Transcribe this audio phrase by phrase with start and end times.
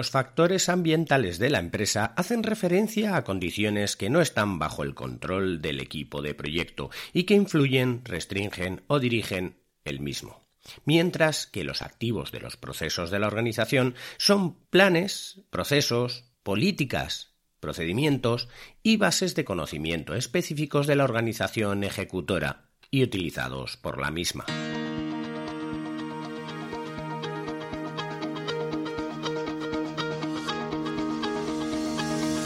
[0.00, 4.94] Los factores ambientales de la empresa hacen referencia a condiciones que no están bajo el
[4.94, 10.46] control del equipo de proyecto y que influyen, restringen o dirigen el mismo.
[10.84, 18.48] Mientras que los activos de los procesos de la organización son planes, procesos, políticas, procedimientos
[18.84, 24.46] y bases de conocimiento específicos de la organización ejecutora y utilizados por la misma.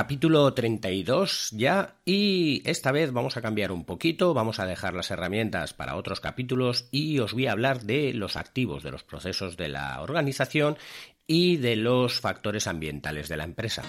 [0.00, 5.10] Capítulo 32 ya y esta vez vamos a cambiar un poquito, vamos a dejar las
[5.10, 9.58] herramientas para otros capítulos y os voy a hablar de los activos de los procesos
[9.58, 10.78] de la organización
[11.26, 13.82] y de los factores ambientales de la empresa.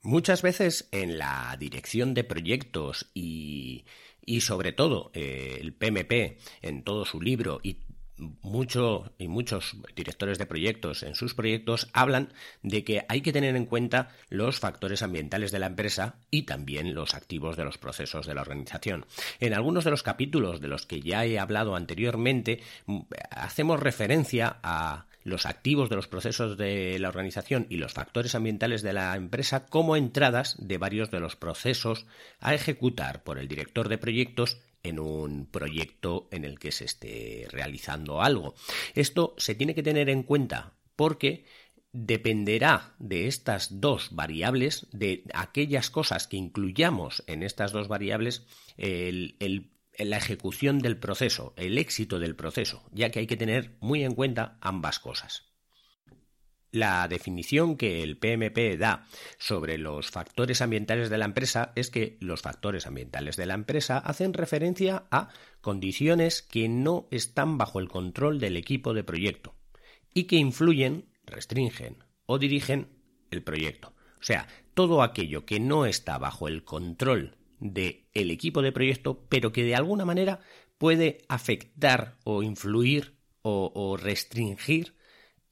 [0.00, 3.84] Muchas veces en la dirección de proyectos y,
[4.24, 7.78] y sobre todo eh, el PMP en todo su libro y
[8.18, 12.32] mucho y muchos directores de proyectos en sus proyectos hablan
[12.62, 16.94] de que hay que tener en cuenta los factores ambientales de la empresa y también
[16.94, 19.06] los activos de los procesos de la organización.
[19.40, 24.56] En algunos de los capítulos de los que ya he hablado anteriormente mm, hacemos referencia
[24.62, 29.14] a los activos de los procesos de la organización y los factores ambientales de la
[29.16, 32.06] empresa como entradas de varios de los procesos
[32.40, 37.46] a ejecutar por el director de proyectos en un proyecto en el que se esté
[37.50, 38.54] realizando algo.
[38.94, 41.44] Esto se tiene que tener en cuenta porque
[41.92, 48.46] dependerá de estas dos variables, de aquellas cosas que incluyamos en estas dos variables,
[48.78, 54.14] la ejecución del proceso, el éxito del proceso, ya que hay que tener muy en
[54.14, 55.51] cuenta ambas cosas.
[56.72, 59.06] La definición que el PMP da
[59.36, 63.98] sobre los factores ambientales de la empresa es que los factores ambientales de la empresa
[63.98, 65.28] hacen referencia a
[65.60, 69.54] condiciones que no están bajo el control del equipo de proyecto
[70.14, 72.88] y que influyen, restringen o dirigen
[73.30, 73.88] el proyecto.
[74.18, 79.52] O sea, todo aquello que no está bajo el control del equipo de proyecto, pero
[79.52, 80.40] que de alguna manera
[80.78, 84.94] puede afectar o influir o, o restringir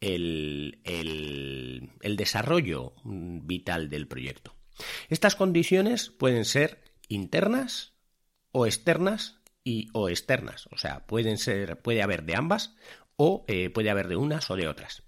[0.00, 4.54] el, el, desarrollo vital del proyecto.
[5.08, 7.94] Estas condiciones pueden ser internas
[8.52, 12.74] o externas y o externas, o sea, pueden ser, puede haber de ambas
[13.16, 15.02] o eh, puede haber de unas o de otras.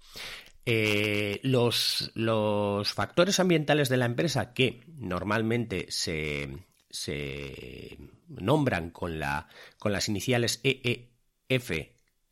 [0.65, 6.57] Eh, los, los, factores ambientales de la empresa que normalmente se,
[6.89, 7.97] se
[8.29, 11.71] nombran con, la, con las iniciales EEF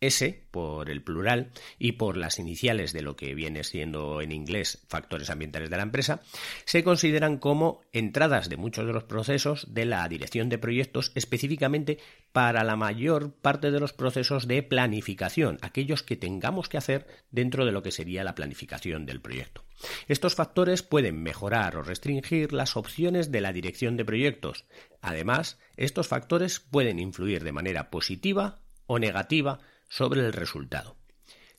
[0.02, 4.84] S por el plural y por las iniciales de lo que viene siendo en inglés
[4.90, 6.22] factores ambientales de la empresa,
[6.66, 12.00] se consideran como entradas de muchos de los procesos de la dirección de proyectos específicamente
[12.32, 17.66] para la mayor parte de los procesos de planificación, aquellos que tengamos que hacer dentro
[17.66, 19.64] de lo que sería la planificación del proyecto.
[20.08, 24.66] Estos factores pueden mejorar o restringir las opciones de la dirección de proyectos.
[25.02, 29.60] Además, estos factores pueden influir de manera positiva o negativa
[29.92, 30.96] sobre el resultado.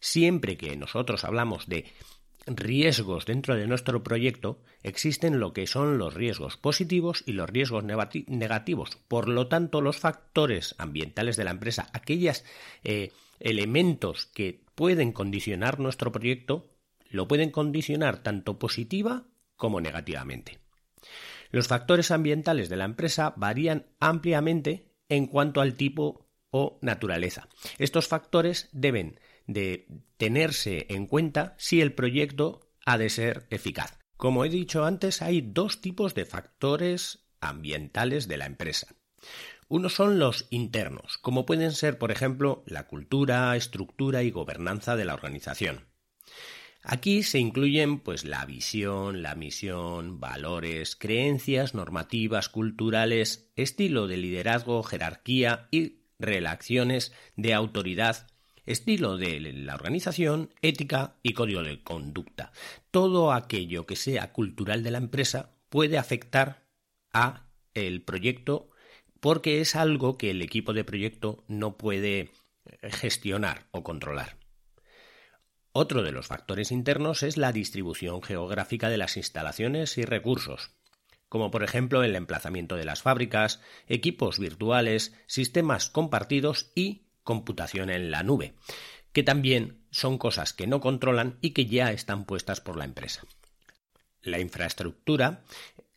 [0.00, 1.84] Siempre que nosotros hablamos de
[2.46, 7.84] riesgos dentro de nuestro proyecto, existen lo que son los riesgos positivos y los riesgos
[7.84, 8.98] negativos.
[9.06, 12.42] Por lo tanto, los factores ambientales de la empresa, aquellos
[12.84, 16.70] eh, elementos que pueden condicionar nuestro proyecto,
[17.10, 19.26] lo pueden condicionar tanto positiva
[19.56, 20.58] como negativamente.
[21.50, 26.21] Los factores ambientales de la empresa varían ampliamente en cuanto al tipo
[26.52, 27.48] o naturaleza.
[27.78, 29.18] Estos factores deben
[29.48, 33.98] de tenerse en cuenta si el proyecto ha de ser eficaz.
[34.16, 38.94] Como he dicho antes, hay dos tipos de factores ambientales de la empresa.
[39.66, 45.06] Uno son los internos, como pueden ser, por ejemplo, la cultura, estructura y gobernanza de
[45.06, 45.86] la organización.
[46.84, 54.82] Aquí se incluyen pues la visión, la misión, valores, creencias, normativas, culturales, estilo de liderazgo,
[54.82, 58.26] jerarquía y relaciones de autoridad,
[58.64, 62.52] estilo de la organización, ética y código de conducta.
[62.90, 66.64] Todo aquello que sea cultural de la empresa puede afectar
[67.12, 68.70] a el proyecto
[69.20, 72.30] porque es algo que el equipo de proyecto no puede
[72.82, 74.36] gestionar o controlar.
[75.72, 80.70] Otro de los factores internos es la distribución geográfica de las instalaciones y recursos,
[81.32, 88.10] como por ejemplo el emplazamiento de las fábricas, equipos virtuales, sistemas compartidos y computación en
[88.10, 88.52] la nube,
[89.14, 93.22] que también son cosas que no controlan y que ya están puestas por la empresa.
[94.20, 95.42] La infraestructura,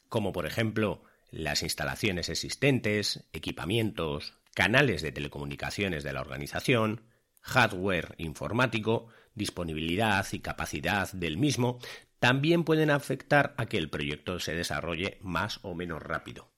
[0.08, 7.02] como por ejemplo las instalaciones existentes, equipamientos, canales de telecomunicaciones de la organización,
[7.42, 11.80] hardware informático, disponibilidad y capacidad del mismo,
[12.26, 16.50] también pueden afectar a que el proyecto se desarrolle más o menos rápido.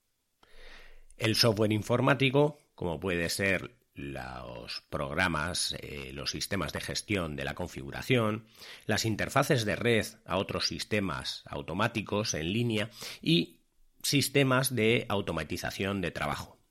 [1.17, 7.53] El software informático, como puede ser los programas, eh, los sistemas de gestión de la
[7.53, 8.45] configuración,
[8.85, 12.89] las interfaces de red a otros sistemas automáticos en línea
[13.21, 13.59] y
[14.01, 16.61] sistemas de automatización de trabajo.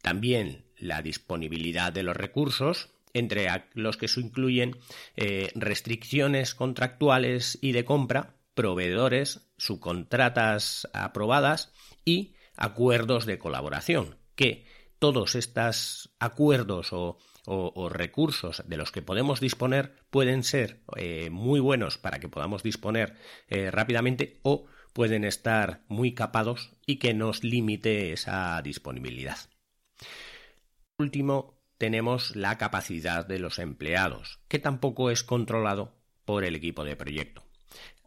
[0.00, 4.78] También la disponibilidad de los recursos, entre los que se incluyen
[5.16, 11.72] eh, restricciones contractuales y de compra, proveedores, subcontratas aprobadas
[12.04, 14.66] y acuerdos de colaboración, que
[14.98, 17.18] todos estos acuerdos o,
[17.90, 23.16] recursos de los que podemos disponer pueden ser eh, muy buenos para que podamos disponer
[23.48, 29.38] eh, rápidamente o pueden estar muy capados y que nos limite esa disponibilidad.
[30.98, 36.94] último, tenemos la capacidad de los empleados, que tampoco es controlado por el equipo de
[36.94, 37.42] proyecto.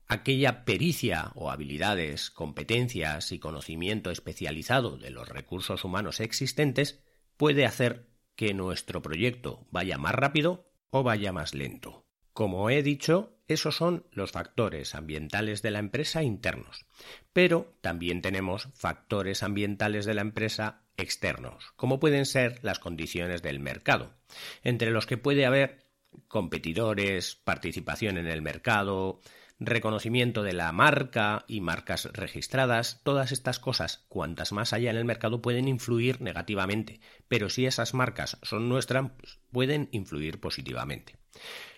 [0.07, 7.04] Aquella pericia o habilidades, competencias y conocimiento especializado de los recursos humanos existentes
[7.36, 8.07] puede hacer
[8.38, 12.06] que nuestro proyecto vaya más rápido o vaya más lento.
[12.31, 16.86] Como he dicho, esos son los factores ambientales de la empresa internos,
[17.33, 23.59] pero también tenemos factores ambientales de la empresa externos, como pueden ser las condiciones del
[23.59, 24.13] mercado,
[24.63, 25.83] entre los que puede haber
[26.27, 29.19] competidores, participación en el mercado,
[29.59, 35.06] reconocimiento de la marca y marcas registradas, todas estas cosas, cuantas más haya en el
[35.06, 39.12] mercado, pueden influir negativamente, pero si esas marcas son nuestras,
[39.51, 41.18] pueden influir positivamente.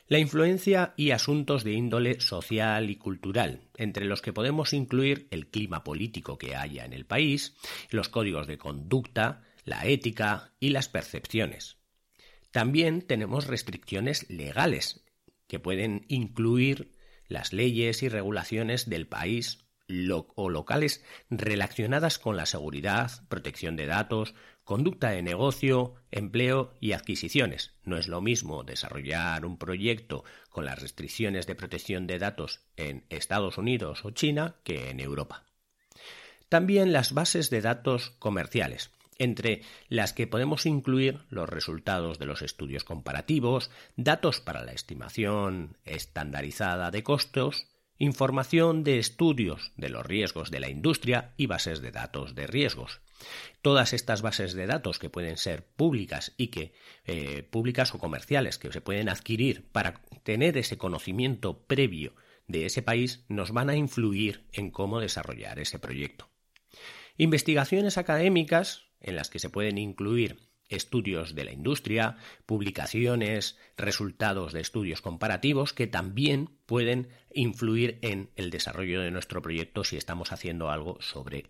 [0.10, 5.48] La influencia y asuntos de índole social y cultural, entre los que podemos incluir el
[5.48, 7.56] clima político que haya en el país,
[7.90, 11.78] los códigos de conducta, la ética y las percepciones.
[12.52, 15.04] También tenemos restricciones legales,
[15.46, 16.92] que pueden incluir
[17.28, 19.68] las leyes y regulaciones del país
[20.36, 24.36] o locales relacionadas con la seguridad, protección de datos,
[24.68, 27.72] conducta de negocio, empleo y adquisiciones.
[27.86, 33.06] No es lo mismo desarrollar un proyecto con las restricciones de protección de datos en
[33.10, 35.46] Estados Unidos o China que en Europa.
[36.50, 42.42] También las bases de datos comerciales, entre las que podemos incluir los resultados de los
[42.42, 47.68] estudios comparativos, datos para la estimación estandarizada de costos,
[48.00, 53.00] información de estudios de los riesgos de la industria y bases de datos de riesgos.
[53.62, 56.74] Todas estas bases de datos que pueden ser públicas y que
[57.06, 62.14] eh, públicas o comerciales que se pueden adquirir para tener ese conocimiento previo
[62.48, 66.30] de ese país nos van a influir en cómo desarrollar ese proyecto.
[67.18, 74.62] Investigaciones académicas en las que se pueden incluir estudios de la industria, publicaciones, resultados de
[74.62, 80.70] estudios comparativos que también pueden influir en el desarrollo de nuestro proyecto si estamos haciendo
[80.70, 81.50] algo sobre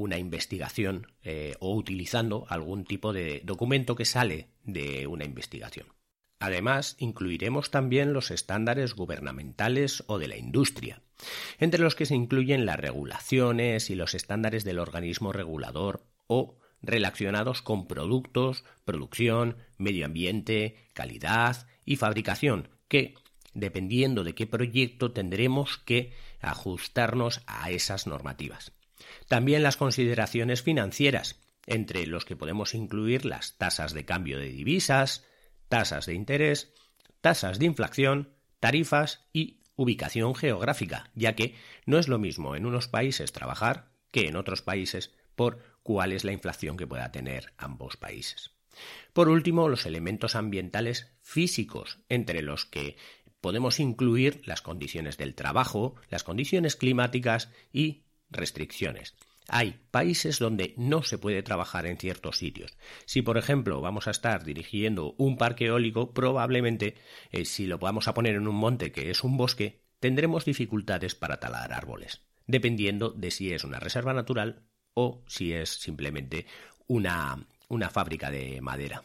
[0.00, 5.86] una investigación eh, o utilizando algún tipo de documento que sale de una investigación.
[6.38, 11.02] Además, incluiremos también los estándares gubernamentales o de la industria,
[11.58, 17.60] entre los que se incluyen las regulaciones y los estándares del organismo regulador o relacionados
[17.60, 23.14] con productos, producción, medio ambiente, calidad y fabricación, que,
[23.52, 28.72] dependiendo de qué proyecto, tendremos que ajustarnos a esas normativas.
[29.28, 35.24] También las consideraciones financieras, entre los que podemos incluir las tasas de cambio de divisas,
[35.68, 36.72] tasas de interés,
[37.20, 41.54] tasas de inflación, tarifas y ubicación geográfica, ya que
[41.86, 46.24] no es lo mismo en unos países trabajar que en otros países por cuál es
[46.24, 48.50] la inflación que pueda tener ambos países.
[49.12, 52.96] Por último, los elementos ambientales físicos, entre los que
[53.40, 59.14] podemos incluir las condiciones del trabajo, las condiciones climáticas y restricciones.
[59.48, 62.76] Hay países donde no se puede trabajar en ciertos sitios.
[63.04, 66.94] Si, por ejemplo, vamos a estar dirigiendo un parque eólico, probablemente,
[67.32, 71.16] eh, si lo vamos a poner en un monte que es un bosque, tendremos dificultades
[71.16, 74.62] para talar árboles, dependiendo de si es una reserva natural
[74.94, 76.46] o si es simplemente
[76.86, 79.04] una, una fábrica de madera.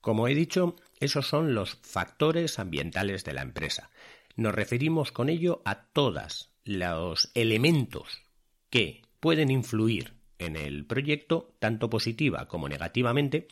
[0.00, 3.90] Como he dicho, esos son los factores ambientales de la empresa.
[4.36, 8.22] Nos referimos con ello a todos los elementos
[8.70, 13.48] que pueden influir en el proyecto, tanto positiva como negativamente,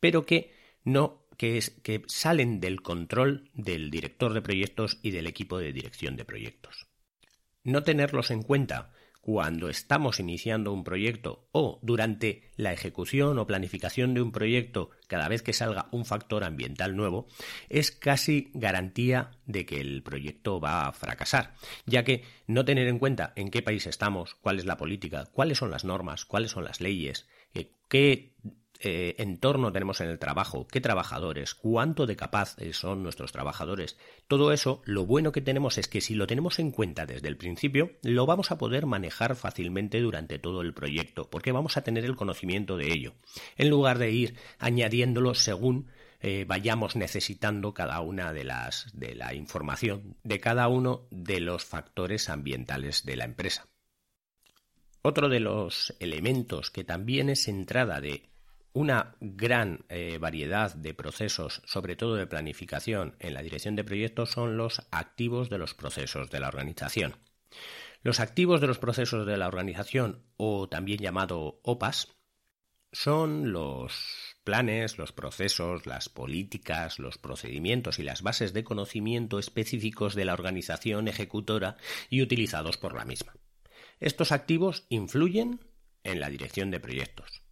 [0.00, 0.52] pero que
[0.84, 6.16] no que, que salen del control del director de proyectos y del equipo de dirección
[6.16, 6.86] de proyectos.
[7.62, 8.92] No tenerlos en cuenta
[9.26, 15.26] cuando estamos iniciando un proyecto o durante la ejecución o planificación de un proyecto cada
[15.26, 17.26] vez que salga un factor ambiental nuevo,
[17.68, 21.54] es casi garantía de que el proyecto va a fracasar,
[21.86, 25.58] ya que no tener en cuenta en qué país estamos, cuál es la política, cuáles
[25.58, 28.32] son las normas, cuáles son las leyes, eh, qué
[28.80, 33.98] eh, entorno tenemos en el trabajo, qué trabajadores, cuánto de capaces son nuestros trabajadores.
[34.28, 37.36] Todo eso, lo bueno que tenemos es que si lo tenemos en cuenta desde el
[37.36, 42.04] principio, lo vamos a poder manejar fácilmente durante todo el proyecto, porque vamos a tener
[42.04, 43.14] el conocimiento de ello,
[43.56, 45.88] en lugar de ir añadiéndolo según
[46.20, 51.64] eh, vayamos necesitando cada una de las de la información de cada uno de los
[51.64, 53.68] factores ambientales de la empresa.
[55.02, 58.24] Otro de los elementos que también es entrada de
[58.76, 64.32] una gran eh, variedad de procesos, sobre todo de planificación en la dirección de proyectos,
[64.32, 67.16] son los activos de los procesos de la organización.
[68.02, 72.18] Los activos de los procesos de la organización, o también llamado OPAS,
[72.92, 80.14] son los planes, los procesos, las políticas, los procedimientos y las bases de conocimiento específicos
[80.14, 81.78] de la organización ejecutora
[82.10, 83.36] y utilizados por la misma.
[84.00, 85.60] Estos activos influyen
[86.04, 87.45] en la dirección de proyectos.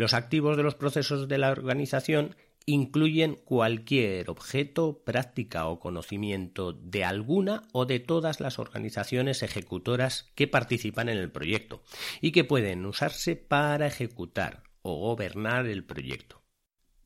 [0.00, 7.04] Los activos de los procesos de la organización incluyen cualquier objeto, práctica o conocimiento de
[7.04, 11.82] alguna o de todas las organizaciones ejecutoras que participan en el proyecto
[12.22, 16.40] y que pueden usarse para ejecutar o gobernar el proyecto.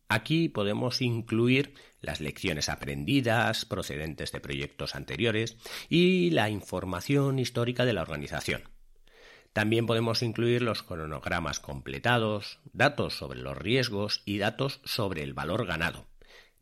[0.09, 5.57] Aquí podemos incluir las lecciones aprendidas procedentes de proyectos anteriores
[5.89, 8.74] y la información histórica de la organización.
[9.55, 15.65] También podemos incluir los cronogramas completados, datos sobre los riesgos y datos sobre el valor
[15.65, 16.07] ganado.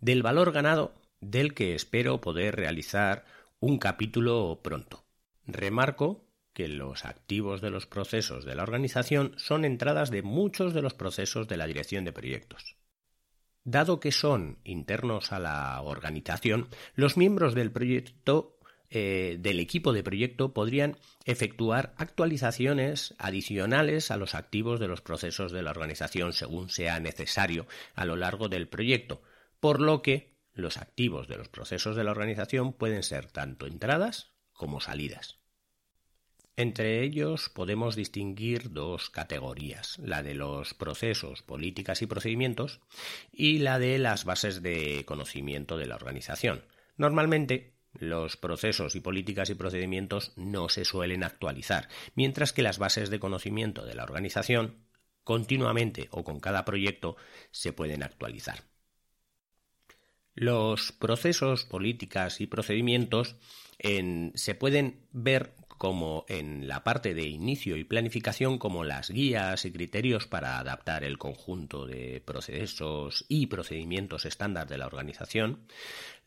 [0.01, 3.25] Del valor ganado del que espero poder realizar
[3.61, 5.05] un capítulo pronto.
[5.47, 10.83] Remarco que los activos de los procesos de la organización son entradas de muchos de
[10.83, 12.77] los procesos de la dirección de proyectos.
[13.65, 18.59] Dado que son internos a la organización, los miembros del proyecto
[18.95, 25.51] eh, del equipo de proyecto podrían efectuar actualizaciones adicionales a los activos de los procesos
[25.51, 29.23] de la organización según sea necesario a lo largo del proyecto,
[29.61, 34.35] por lo que los activos de los procesos de la organización pueden ser tanto entradas
[34.53, 35.39] como salidas.
[36.57, 42.83] Entre ellos podemos distinguir dos categorías, la de los procesos, políticas y procedimientos
[43.33, 46.63] y la de las bases de conocimiento de la organización.
[46.99, 53.11] Normalmente los procesos y políticas y procedimientos no se suelen actualizar, mientras que las bases
[53.11, 54.85] de conocimiento de la organización
[55.23, 57.17] continuamente o con cada proyecto
[57.53, 58.65] se pueden actualizar.
[60.35, 63.37] Los procesos, políticas y procedimientos
[64.35, 69.73] se pueden ver como en la parte de inicio y planificación como las guías y
[69.73, 75.67] criterios para adaptar el conjunto de procesos y procedimientos estándar de la organización,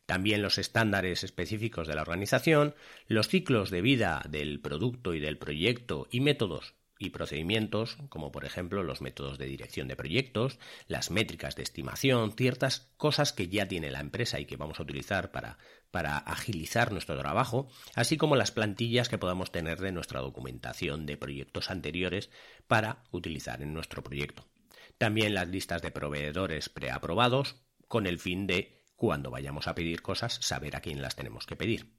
[0.06, 2.76] también los estándares específicos de la organización,
[3.08, 8.46] los ciclos de vida del producto y del proyecto y métodos y procedimientos, como por
[8.46, 13.68] ejemplo los métodos de dirección de proyectos, las métricas de estimación, ciertas cosas que ya
[13.68, 15.58] tiene la empresa y que vamos a utilizar para,
[15.92, 21.18] para agilizar nuestro trabajo, así como las plantillas que podamos tener de nuestra documentación de
[21.18, 22.30] proyectos anteriores
[22.68, 24.46] para utilizar en nuestro proyecto.
[24.98, 27.58] También las listas de proveedores preaprobados
[27.88, 31.56] con el fin de cuando vayamos a pedir cosas, saber a quién las tenemos que
[31.56, 31.96] pedir.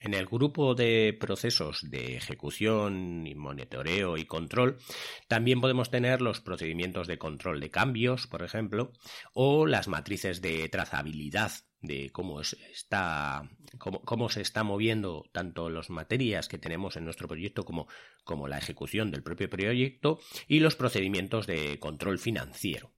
[0.00, 4.78] En el grupo de procesos de ejecución y monitoreo y control
[5.26, 8.92] también podemos tener los procedimientos de control de cambios, por ejemplo,
[9.32, 16.48] o las matrices de trazabilidad de cómo, está, cómo, se está moviendo tanto las materias
[16.48, 17.88] que tenemos en nuestro proyecto como,
[18.24, 22.92] como la ejecución del propio proyecto y los procedimientos de control financiero.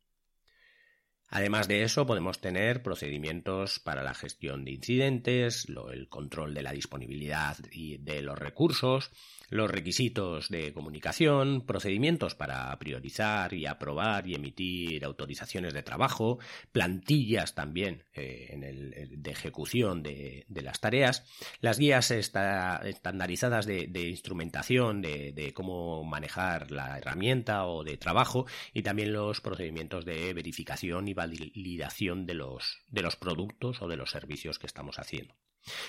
[1.31, 6.73] Además de eso, podemos tener procedimientos para la gestión de incidentes, el control de la
[6.73, 9.13] disponibilidad y de los recursos,
[9.51, 16.39] los requisitos de comunicación, procedimientos para priorizar y aprobar y emitir autorizaciones de trabajo,
[16.73, 21.25] plantillas también eh, en el, de ejecución de, las tareas,
[21.61, 29.13] las guías estandarizadas de, instrumentación, de, cómo manejar la herramienta o de trabajo y también
[29.13, 34.59] los procedimientos de verificación y validación de los, de los productos o de los servicios
[34.59, 35.35] que estamos haciendo.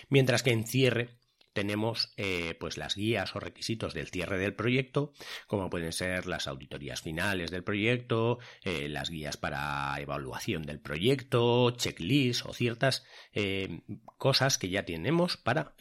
[0.10, 1.18] Mientras que en cierre
[1.54, 5.14] tenemos eh, pues las guías o requisitos del cierre del proyecto,
[5.48, 11.72] como pueden ser las auditorías finales del proyecto, eh, las guías para evaluación del proyecto,
[11.72, 13.82] checklists o ciertas eh,
[14.18, 15.76] cosas que ya tenemos para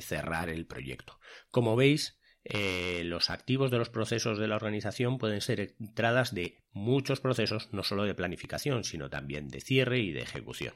[0.00, 1.18] cerrar el proyecto.
[1.50, 7.20] Como veis, los activos de los procesos de la organización pueden ser entradas de muchos
[7.20, 10.74] procesos, no solo de planificación, sino también de cierre y de ejecución.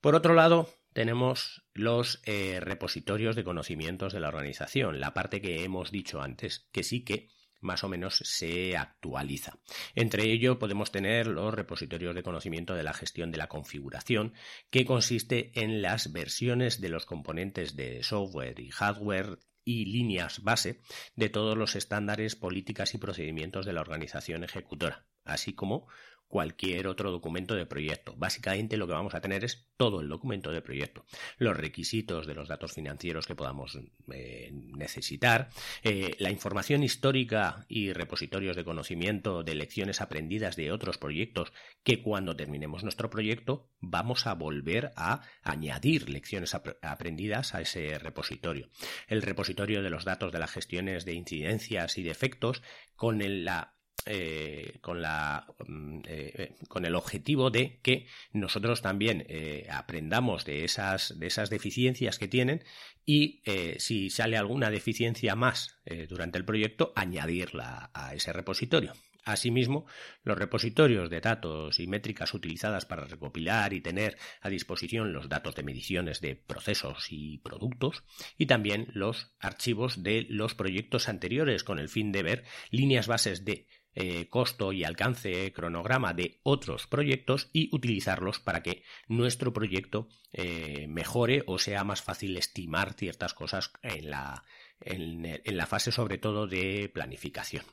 [0.00, 5.64] Por otro lado, tenemos los eh, repositorios de conocimientos de la organización, la parte que
[5.64, 7.28] hemos dicho antes, que sí que
[7.60, 9.58] más o menos se actualiza.
[9.94, 14.34] Entre ello podemos tener los repositorios de conocimiento de la gestión de la configuración,
[14.70, 20.80] que consiste en las versiones de los componentes de software y hardware y líneas base
[21.16, 25.86] de todos los estándares, políticas y procedimientos de la organización ejecutora, así como
[26.28, 28.14] cualquier otro documento de proyecto.
[28.16, 31.04] Básicamente lo que vamos a tener es todo el documento de proyecto,
[31.38, 33.78] los requisitos de los datos financieros que podamos
[34.12, 35.50] eh, necesitar,
[35.82, 41.52] eh, la información histórica y repositorios de conocimiento de lecciones aprendidas de otros proyectos
[41.82, 48.70] que cuando terminemos nuestro proyecto vamos a volver a añadir lecciones aprendidas a ese repositorio.
[49.08, 52.62] El repositorio de los datos de las gestiones de incidencias y defectos
[52.96, 53.73] con la
[54.06, 59.26] eh, con, la, mm, eh, eh, con el objetivo de que nosotros también
[59.70, 62.64] aprendamos de esas, de esas deficiencias que tienen
[63.06, 63.42] y
[63.78, 68.92] si sale alguna deficiencia más durante el proyecto, añadirla a ese repositorio.
[69.24, 69.86] Asimismo,
[70.22, 75.54] los repositorios de datos y métricas utilizadas para recopilar y tener a disposición los datos
[75.54, 78.04] de mediciones de procesos y productos
[78.36, 83.46] y también los archivos de los proyectos anteriores con el fin de ver líneas bases
[83.46, 90.08] de eh, costo y alcance cronograma de otros proyectos y utilizarlos para que nuestro proyecto
[90.32, 94.44] eh, mejore o sea más fácil estimar ciertas cosas en la,
[94.80, 97.64] en la fase sobre todo de planificación.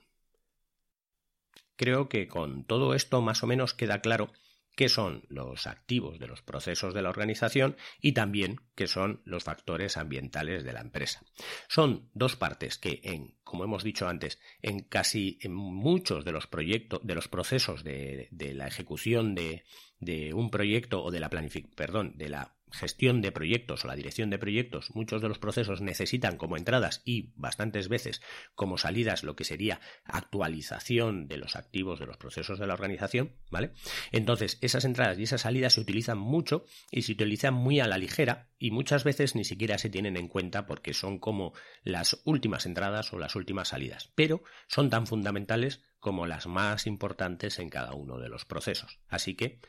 [1.75, 4.31] Creo que con todo esto más o menos queda claro
[4.75, 9.43] qué son los activos de los procesos de la organización y también qué son los
[9.43, 11.21] factores ambientales de la empresa.
[11.67, 16.47] Son dos partes que en, como hemos dicho antes, en casi en muchos de los
[16.47, 19.63] proyectos, de los procesos de, de la ejecución de,
[19.99, 23.95] de, un proyecto o de la planificación, perdón, de la gestión de proyectos o la
[23.95, 28.21] dirección de proyectos, muchos de los procesos necesitan como entradas y bastantes veces
[28.55, 33.35] como salidas lo que sería actualización de los activos de los procesos de la organización,
[33.49, 33.71] ¿vale?
[34.11, 37.97] Entonces, esas entradas y esas salidas se utilizan mucho y se utilizan muy a la
[37.97, 41.53] ligera y muchas veces ni siquiera se tienen en cuenta porque son como
[41.83, 47.59] las últimas entradas o las últimas salidas, pero son tan fundamentales como las más importantes
[47.59, 48.99] en cada uno de los procesos.
[49.07, 49.59] Así que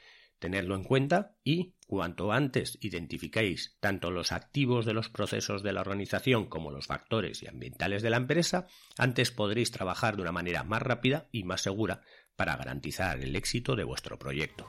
[0.43, 5.83] Tenedlo en cuenta y cuanto antes identifiquéis tanto los activos de los procesos de la
[5.83, 8.67] organización como los factores y ambientales de la empresa,
[8.99, 12.01] antes podréis trabajar de una manera más rápida y más segura
[12.35, 14.69] para garantizar el éxito de vuestro proyecto.